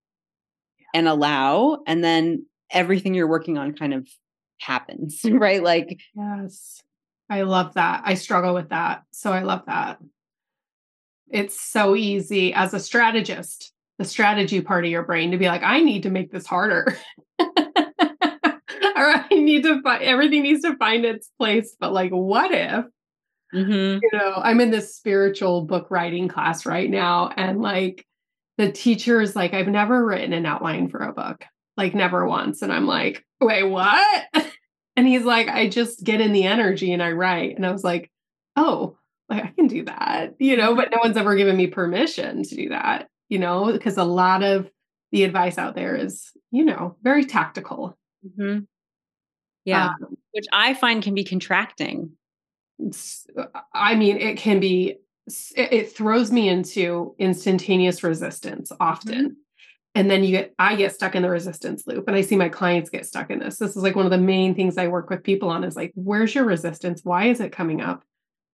[0.95, 4.07] and allow and then everything you're working on kind of
[4.61, 5.63] happens right?
[5.63, 6.83] Like yes
[7.31, 9.99] i love that i struggle with that so i love that
[11.31, 15.63] it's so easy as a strategist, the strategy part of your brain to be like,
[15.63, 16.97] I need to make this harder.
[17.39, 17.47] or
[18.97, 21.77] I need to find everything needs to find its place.
[21.79, 22.85] But like, what if?
[23.55, 24.01] Mm-hmm.
[24.03, 28.07] You know, I'm in this spiritual book writing class right now, and like
[28.59, 31.45] the teacher is like, I've never written an outline for a book,
[31.77, 32.63] like never once.
[32.63, 34.29] And I'm like, wait, what?
[35.01, 37.57] And he's like, I just get in the energy and I write.
[37.57, 38.11] And I was like,
[38.55, 38.99] oh,
[39.31, 42.55] like I can do that, you know, but no one's ever given me permission to
[42.55, 44.71] do that, you know, because a lot of
[45.11, 47.97] the advice out there is, you know, very tactical.
[48.27, 48.65] Mm-hmm.
[49.65, 52.11] Yeah, um, which I find can be contracting.
[53.73, 54.99] I mean, it can be,
[55.57, 59.15] it, it throws me into instantaneous resistance often.
[59.15, 59.33] Mm-hmm.
[59.95, 62.49] And then you get, I get stuck in the resistance loop and I see my
[62.49, 63.59] clients get stuck in this.
[63.59, 65.91] This is like one of the main things I work with people on is like,
[65.95, 67.01] where's your resistance?
[67.03, 68.05] Why is it coming up?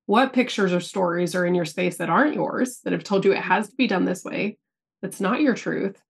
[0.06, 3.32] what pictures or stories are in your space that aren't yours that have told you
[3.32, 4.56] it has to be done this way
[5.02, 6.00] that's not your truth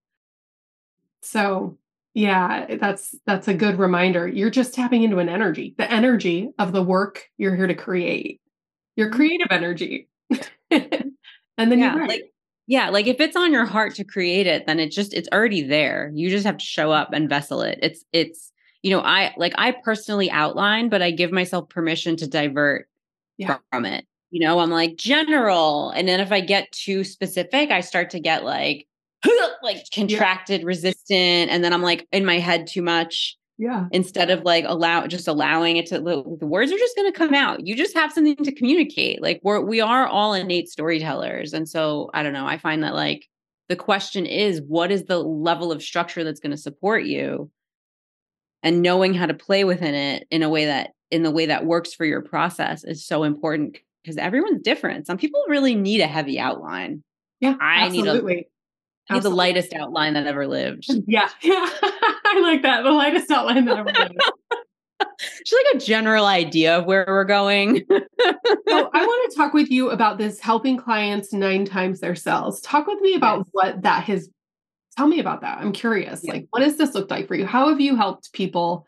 [1.23, 1.77] so
[2.15, 6.73] yeah that's that's a good reminder you're just tapping into an energy the energy of
[6.73, 8.41] the work you're here to create
[8.95, 9.17] your mm-hmm.
[9.17, 10.09] creative energy
[10.71, 11.13] and
[11.57, 12.33] then yeah, like
[12.67, 15.63] yeah like if it's on your heart to create it then it just it's already
[15.63, 18.53] there you just have to show up and vessel it it's it's
[18.83, 22.89] you know i like i personally outline but i give myself permission to divert
[23.39, 23.59] yeah.
[23.71, 24.07] from it.
[24.31, 25.91] You know, I'm like general.
[25.91, 28.87] And then if I get too specific, I start to get like,
[29.63, 30.67] like contracted, yeah.
[30.67, 31.51] resistant.
[31.51, 33.37] And then I'm like in my head too much.
[33.59, 33.87] Yeah.
[33.91, 37.33] Instead of like allow just allowing it to the words are just going to come
[37.33, 37.67] out.
[37.67, 39.23] You just have something to communicate.
[39.23, 41.55] Like we're we are all innate storytellers.
[41.55, 42.47] And so I don't know.
[42.47, 43.29] I find that like
[43.69, 47.51] the question is what is the level of structure that's going to support you?
[48.63, 51.65] And knowing how to play within it in a way that in the way that
[51.65, 55.07] works for your process is so important because everyone's different.
[55.07, 57.03] Some people really need a heavy outline.
[57.41, 58.35] Yeah, I absolutely.
[58.35, 58.47] need a
[59.11, 60.87] Need the lightest outline that ever lived.
[61.07, 62.83] Yeah, yeah, I like that.
[62.83, 64.21] The lightest outline that ever lived.
[65.47, 67.85] Just like a general idea of where we're going.
[67.89, 72.61] so I want to talk with you about this helping clients nine times their sales.
[72.63, 73.47] Talk with me about yes.
[73.53, 74.29] what that has.
[74.97, 75.59] Tell me about that.
[75.59, 76.23] I'm curious.
[76.25, 76.33] Yeah.
[76.33, 77.47] Like, what does this look like for you?
[77.47, 78.87] How have you helped people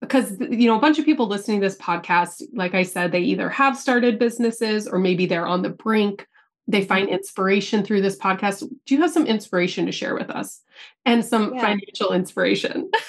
[0.00, 3.20] because you know a bunch of people listening to this podcast like i said they
[3.20, 6.26] either have started businesses or maybe they're on the brink
[6.68, 8.60] they find inspiration through this podcast.
[8.60, 10.60] Do you have some inspiration to share with us?
[11.06, 11.62] And some yeah.
[11.62, 12.90] financial inspiration.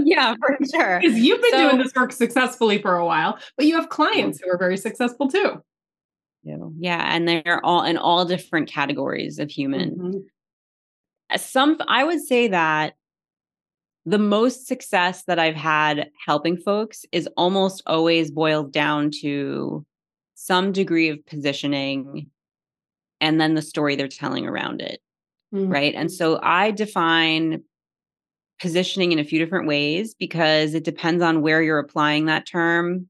[0.00, 0.98] Yeah for sure.
[0.98, 4.40] Because you've been so, doing this work successfully for a while but you have clients
[4.40, 5.62] who are very successful too.
[6.78, 9.90] Yeah and they're all in all different categories of human.
[9.90, 11.36] Mm-hmm.
[11.36, 12.94] some i would say that
[14.06, 19.84] the most success that I've had helping folks is almost always boiled down to
[20.34, 22.30] some degree of positioning
[23.20, 25.00] and then the story they're telling around it.
[25.54, 25.72] Mm-hmm.
[25.72, 25.94] Right.
[25.94, 27.62] And so I define
[28.60, 33.08] positioning in a few different ways because it depends on where you're applying that term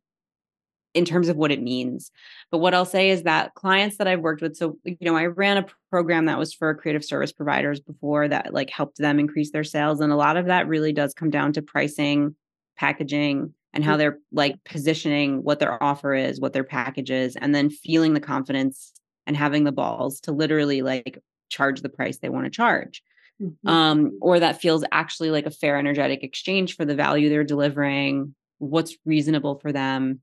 [0.94, 2.10] in terms of what it means.
[2.50, 5.26] But what I'll say is that clients that I've worked with, so you know, I
[5.26, 9.50] ran a program that was for creative service providers before that like helped them increase
[9.50, 10.00] their sales.
[10.00, 12.34] And a lot of that really does come down to pricing,
[12.76, 13.98] packaging, and how mm.
[13.98, 18.20] they're like positioning what their offer is, what their package is, and then feeling the
[18.20, 18.92] confidence
[19.28, 23.02] and having the balls to literally like charge the price they want to charge.
[23.40, 23.68] Mm-hmm.
[23.68, 28.34] Um, or that feels actually like a fair energetic exchange for the value they're delivering,
[28.58, 30.20] what's reasonable for them.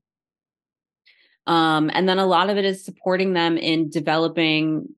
[1.46, 4.88] Um, and then a lot of it is supporting them in developing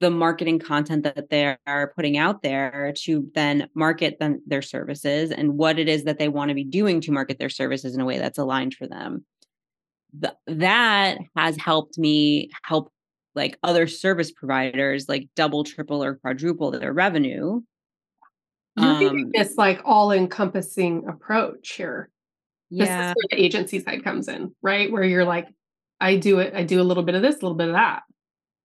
[0.00, 5.30] the marketing content that they are putting out there to then market them their services
[5.30, 8.00] and what it is that they want to be doing to market their services in
[8.00, 9.26] a way that's aligned for them.
[10.18, 12.90] The, that has helped me help
[13.34, 17.60] like other service providers like double, triple, or quadruple their revenue.
[18.76, 22.10] You're um, this like all encompassing approach here.
[22.70, 22.84] Yeah.
[22.84, 24.90] This is where the agency side comes in, right?
[24.90, 25.48] Where you're like,
[26.00, 28.02] I do it, I do a little bit of this, a little bit of that.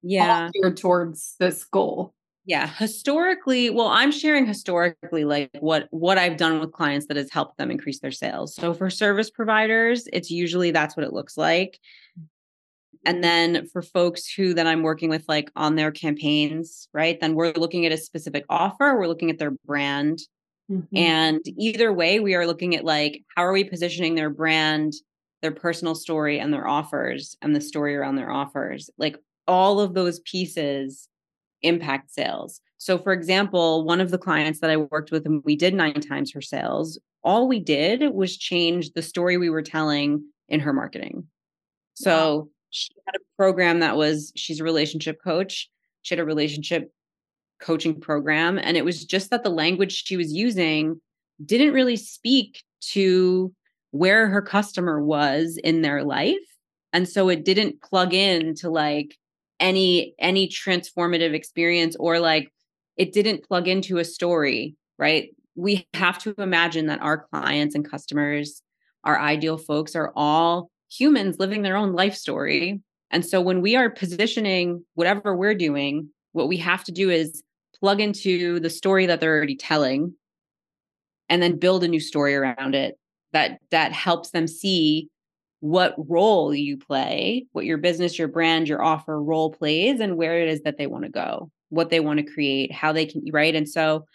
[0.01, 0.49] Yeah.
[0.53, 2.13] geared towards this goal.
[2.45, 2.67] Yeah.
[2.67, 7.57] Historically, well, I'm sharing historically like what what I've done with clients that has helped
[7.57, 8.53] them increase their sales.
[8.53, 11.79] So for service providers, it's usually that's what it looks like.
[13.05, 17.19] And then for folks who that I'm working with like on their campaigns, right?
[17.19, 20.19] Then we're looking at a specific offer, we're looking at their brand.
[20.71, 20.97] Mm-hmm.
[20.97, 24.93] And either way, we are looking at like how are we positioning their brand,
[25.43, 28.89] their personal story and their offers and the story around their offers.
[28.97, 31.07] Like all of those pieces
[31.61, 32.61] impact sales.
[32.79, 36.01] So, for example, one of the clients that I worked with and we did nine
[36.01, 40.73] times her sales, all we did was change the story we were telling in her
[40.73, 41.27] marketing.
[41.93, 42.49] So.
[42.75, 45.69] She had a program that was, she's a relationship coach.
[46.01, 46.91] She had a relationship
[47.61, 48.57] coaching program.
[48.57, 50.99] And it was just that the language she was using
[51.43, 53.53] didn't really speak to
[53.91, 56.35] where her customer was in their life.
[56.91, 59.17] And so it didn't plug in to like
[59.59, 62.51] any any transformative experience or like
[62.97, 67.89] it didn't plug into a story right we have to imagine that our clients and
[67.89, 68.61] customers
[69.03, 73.75] our ideal folks are all humans living their own life story and so when we
[73.75, 77.43] are positioning whatever we're doing what we have to do is
[77.79, 80.13] plug into the story that they're already telling
[81.29, 82.97] and then build a new story around it
[83.33, 85.09] that that helps them see
[85.65, 90.39] what role you play, what your business, your brand, your offer role plays, and where
[90.39, 93.23] it is that they want to go, what they want to create, how they can,
[93.31, 93.55] right?
[93.55, 94.05] And so,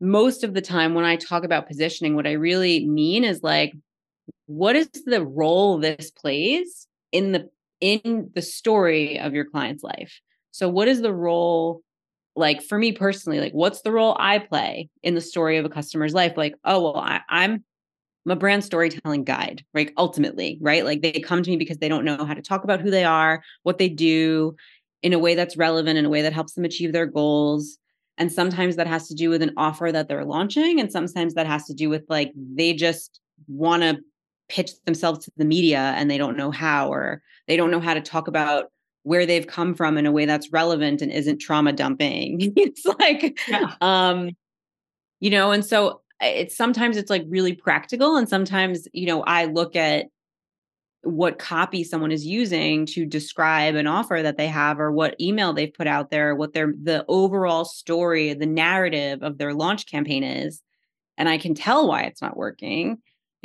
[0.00, 3.74] most of the time when I talk about positioning, what I really mean is like,
[4.46, 7.48] what is the role this plays in the
[7.80, 10.20] in the story of your client's life?
[10.52, 11.82] So, what is the role?
[12.38, 15.70] Like for me personally, like what's the role I play in the story of a
[15.70, 16.34] customer's life?
[16.36, 17.64] Like, oh well, I, I'm
[18.26, 19.92] I'm a brand storytelling guide, right?
[19.96, 20.84] Ultimately, right?
[20.84, 23.04] Like they come to me because they don't know how to talk about who they
[23.04, 24.56] are, what they do
[25.02, 27.78] in a way that's relevant, in a way that helps them achieve their goals.
[28.18, 30.80] And sometimes that has to do with an offer that they're launching.
[30.80, 33.98] And sometimes that has to do with like they just want to
[34.48, 37.94] pitch themselves to the media and they don't know how, or they don't know how
[37.94, 38.70] to talk about
[39.02, 42.38] where they've come from in a way that's relevant and isn't trauma dumping.
[42.56, 43.74] it's like, yeah.
[43.80, 44.30] um,
[45.20, 49.44] you know, and so it's sometimes it's like really practical and sometimes you know i
[49.44, 50.06] look at
[51.02, 55.52] what copy someone is using to describe an offer that they have or what email
[55.52, 60.24] they've put out there what their the overall story the narrative of their launch campaign
[60.24, 60.62] is
[61.18, 62.98] and i can tell why it's not working.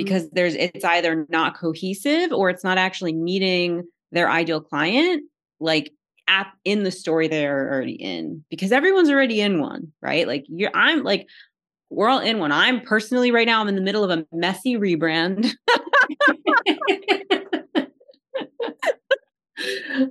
[0.04, 5.24] Because there's it's either not cohesive or it's not actually meeting their ideal client
[5.60, 5.92] like
[6.28, 10.72] at in the story they're already in because everyone's already in one right like you're
[10.74, 11.28] i'm like
[11.92, 12.52] we're all in one.
[12.52, 15.52] I'm personally right now, I'm in the middle of a messy rebrand.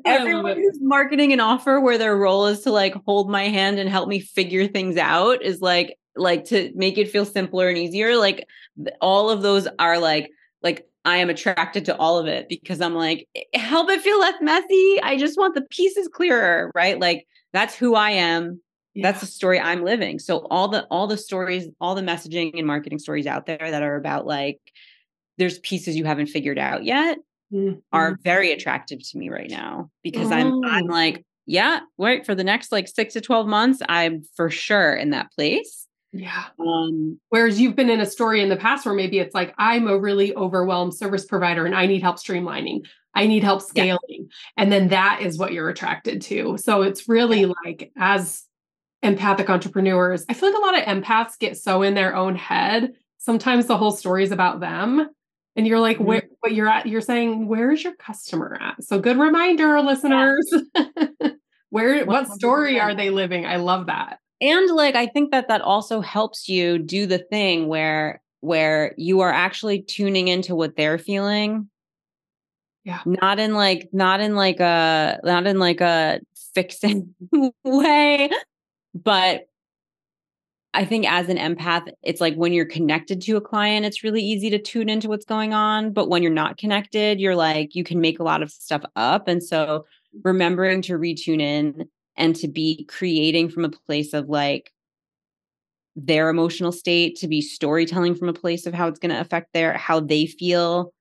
[0.04, 3.88] Everyone who's marketing an offer where their role is to like hold my hand and
[3.88, 8.16] help me figure things out is like like to make it feel simpler and easier.
[8.16, 8.46] Like
[9.00, 10.30] all of those are like
[10.62, 14.34] like I am attracted to all of it because I'm like help it feel less
[14.40, 15.00] messy.
[15.02, 16.98] I just want the pieces clearer, right?
[16.98, 18.60] Like that's who I am
[18.94, 19.10] yeah.
[19.10, 22.66] that's the story i'm living so all the all the stories all the messaging and
[22.66, 24.58] marketing stories out there that are about like
[25.38, 27.18] there's pieces you haven't figured out yet
[27.52, 27.78] mm-hmm.
[27.92, 30.34] are very attractive to me right now because oh.
[30.34, 30.92] i'm i'm oh.
[30.92, 35.10] like yeah wait for the next like 6 to 12 months i'm for sure in
[35.10, 36.44] that place Yeah.
[36.58, 39.86] Um, Whereas you've been in a story in the past where maybe it's like, I'm
[39.86, 42.86] a really overwhelmed service provider and I need help streamlining.
[43.14, 43.98] I need help scaling.
[44.08, 44.26] Yeah.
[44.56, 46.56] And then that is what you're attracted to.
[46.58, 48.44] So it's really like, as
[49.02, 52.92] empathic entrepreneurs, I feel like a lot of empaths get so in their own head.
[53.18, 55.08] Sometimes the whole story is about them.
[55.56, 56.06] And you're like, mm-hmm.
[56.06, 58.82] where, but you're at, you're saying, where's your customer at?
[58.84, 60.48] So good reminder, listeners.
[60.74, 60.84] Yeah.
[61.72, 63.46] Where, what story are they living?
[63.46, 67.68] I love that and like i think that that also helps you do the thing
[67.68, 71.68] where where you are actually tuning into what they're feeling.
[72.84, 73.00] Yeah.
[73.04, 76.20] Not in like not in like a not in like a
[76.54, 77.14] fixing
[77.64, 78.28] way
[78.92, 79.46] but
[80.74, 84.22] i think as an empath it's like when you're connected to a client it's really
[84.22, 87.84] easy to tune into what's going on but when you're not connected you're like you
[87.84, 89.28] can make a lot of stuff up.
[89.28, 90.18] And so mm-hmm.
[90.24, 94.72] remembering to retune in and to be creating from a place of like
[95.96, 99.52] their emotional state to be storytelling from a place of how it's going to affect
[99.52, 100.92] their how they feel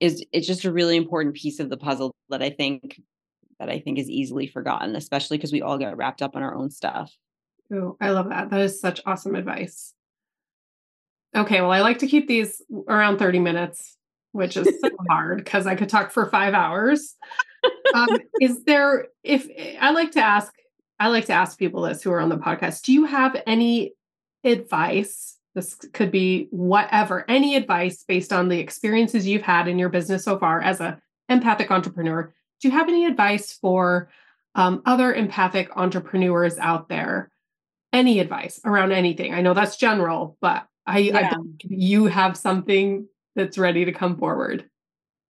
[0.00, 3.00] is it's just a really important piece of the puzzle that i think
[3.58, 6.54] that i think is easily forgotten especially because we all get wrapped up in our
[6.54, 7.12] own stuff.
[7.72, 8.50] Oh i love that.
[8.50, 9.94] That is such awesome advice.
[11.34, 13.96] Okay well i like to keep these around 30 minutes
[14.32, 17.16] which is so hard because i could talk for five hours
[17.94, 18.08] um,
[18.40, 19.48] is there if
[19.80, 20.52] I like to ask
[20.98, 23.94] I like to ask people this who are on the podcast, do you have any
[24.44, 25.36] advice?
[25.54, 30.24] This could be whatever, any advice based on the experiences you've had in your business
[30.24, 32.32] so far as a empathic entrepreneur.
[32.60, 34.08] Do you have any advice for
[34.54, 37.30] um, other empathic entrepreneurs out there?
[37.92, 39.34] Any advice around anything?
[39.34, 41.34] I know that's general, but I, yeah.
[41.34, 44.68] I you have something that's ready to come forward.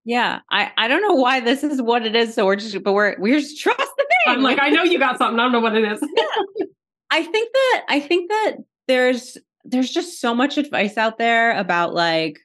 [0.05, 2.35] Yeah, I I don't know why this is what it is.
[2.35, 4.37] So we're just, but we're we're just trust the thing.
[4.37, 5.39] I'm like, I know you got something.
[5.39, 6.01] I don't know what it is.
[6.17, 6.67] yeah.
[7.11, 11.95] I think that I think that there's there's just so much advice out there about
[11.95, 12.41] like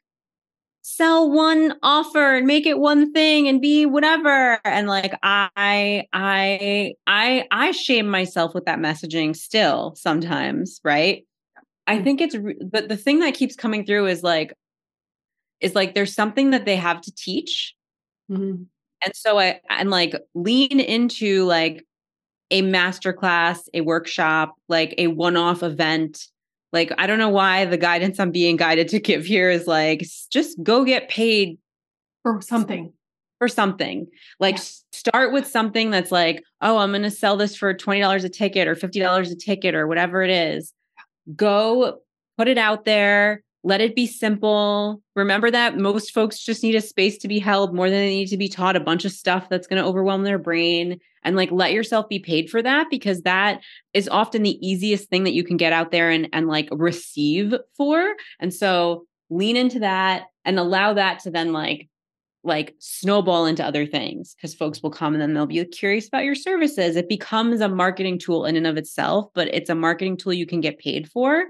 [0.81, 6.93] sell one offer and make it one thing and be whatever and like i i
[7.05, 11.27] i i shame myself with that messaging still sometimes right
[11.85, 12.03] i mm.
[12.03, 12.35] think it's
[12.71, 14.53] but the thing that keeps coming through is like
[15.61, 17.75] is like there's something that they have to teach.
[18.31, 18.63] Mm-hmm.
[19.03, 21.85] And so I and like lean into like
[22.51, 26.25] a masterclass, a workshop, like a one-off event.
[26.73, 30.05] Like I don't know why the guidance I'm being guided to give here is like
[30.31, 31.57] just go get paid
[32.23, 32.93] for something.
[33.39, 34.07] For something.
[34.39, 34.63] Like yeah.
[34.91, 38.67] start with something that's like, oh, I'm going to sell this for $20 a ticket
[38.67, 40.73] or $50 a ticket or whatever it is.
[41.35, 41.99] Go
[42.37, 45.01] put it out there, let it be simple.
[45.15, 48.27] Remember that most folks just need a space to be held more than they need
[48.27, 50.99] to be taught a bunch of stuff that's going to overwhelm their brain.
[51.23, 53.59] And like let yourself be paid for that because that
[53.93, 57.53] is often the easiest thing that you can get out there and, and like receive
[57.75, 58.15] for.
[58.39, 61.89] And so lean into that and allow that to then like
[62.45, 66.23] like snowball into other things because folks will come and then they'll be curious about
[66.23, 66.95] your services.
[66.95, 70.45] It becomes a marketing tool in and of itself, but it's a marketing tool you
[70.45, 71.43] can get paid for.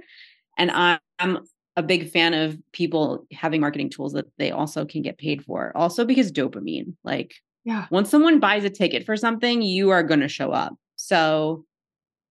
[0.57, 1.37] And I'm
[1.79, 5.71] a big fan of people having marketing tools that they also can get paid for.
[5.75, 7.87] Also because dopamine, like yeah.
[7.89, 10.75] Once someone buys a ticket for something, you are going to show up.
[10.95, 11.65] So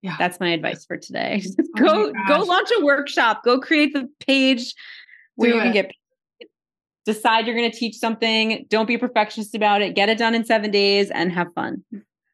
[0.03, 0.17] yeah.
[0.19, 1.43] That's my advice for today.
[1.81, 4.75] Oh go go launch a workshop, go create the page
[5.35, 5.65] where Do you it.
[5.65, 5.93] can get
[7.05, 10.35] decide you're going to teach something, don't be a perfectionist about it, get it done
[10.35, 11.83] in 7 days and have fun.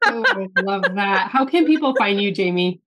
[0.05, 1.31] oh, I love that.
[1.31, 2.81] How can people find you, Jamie?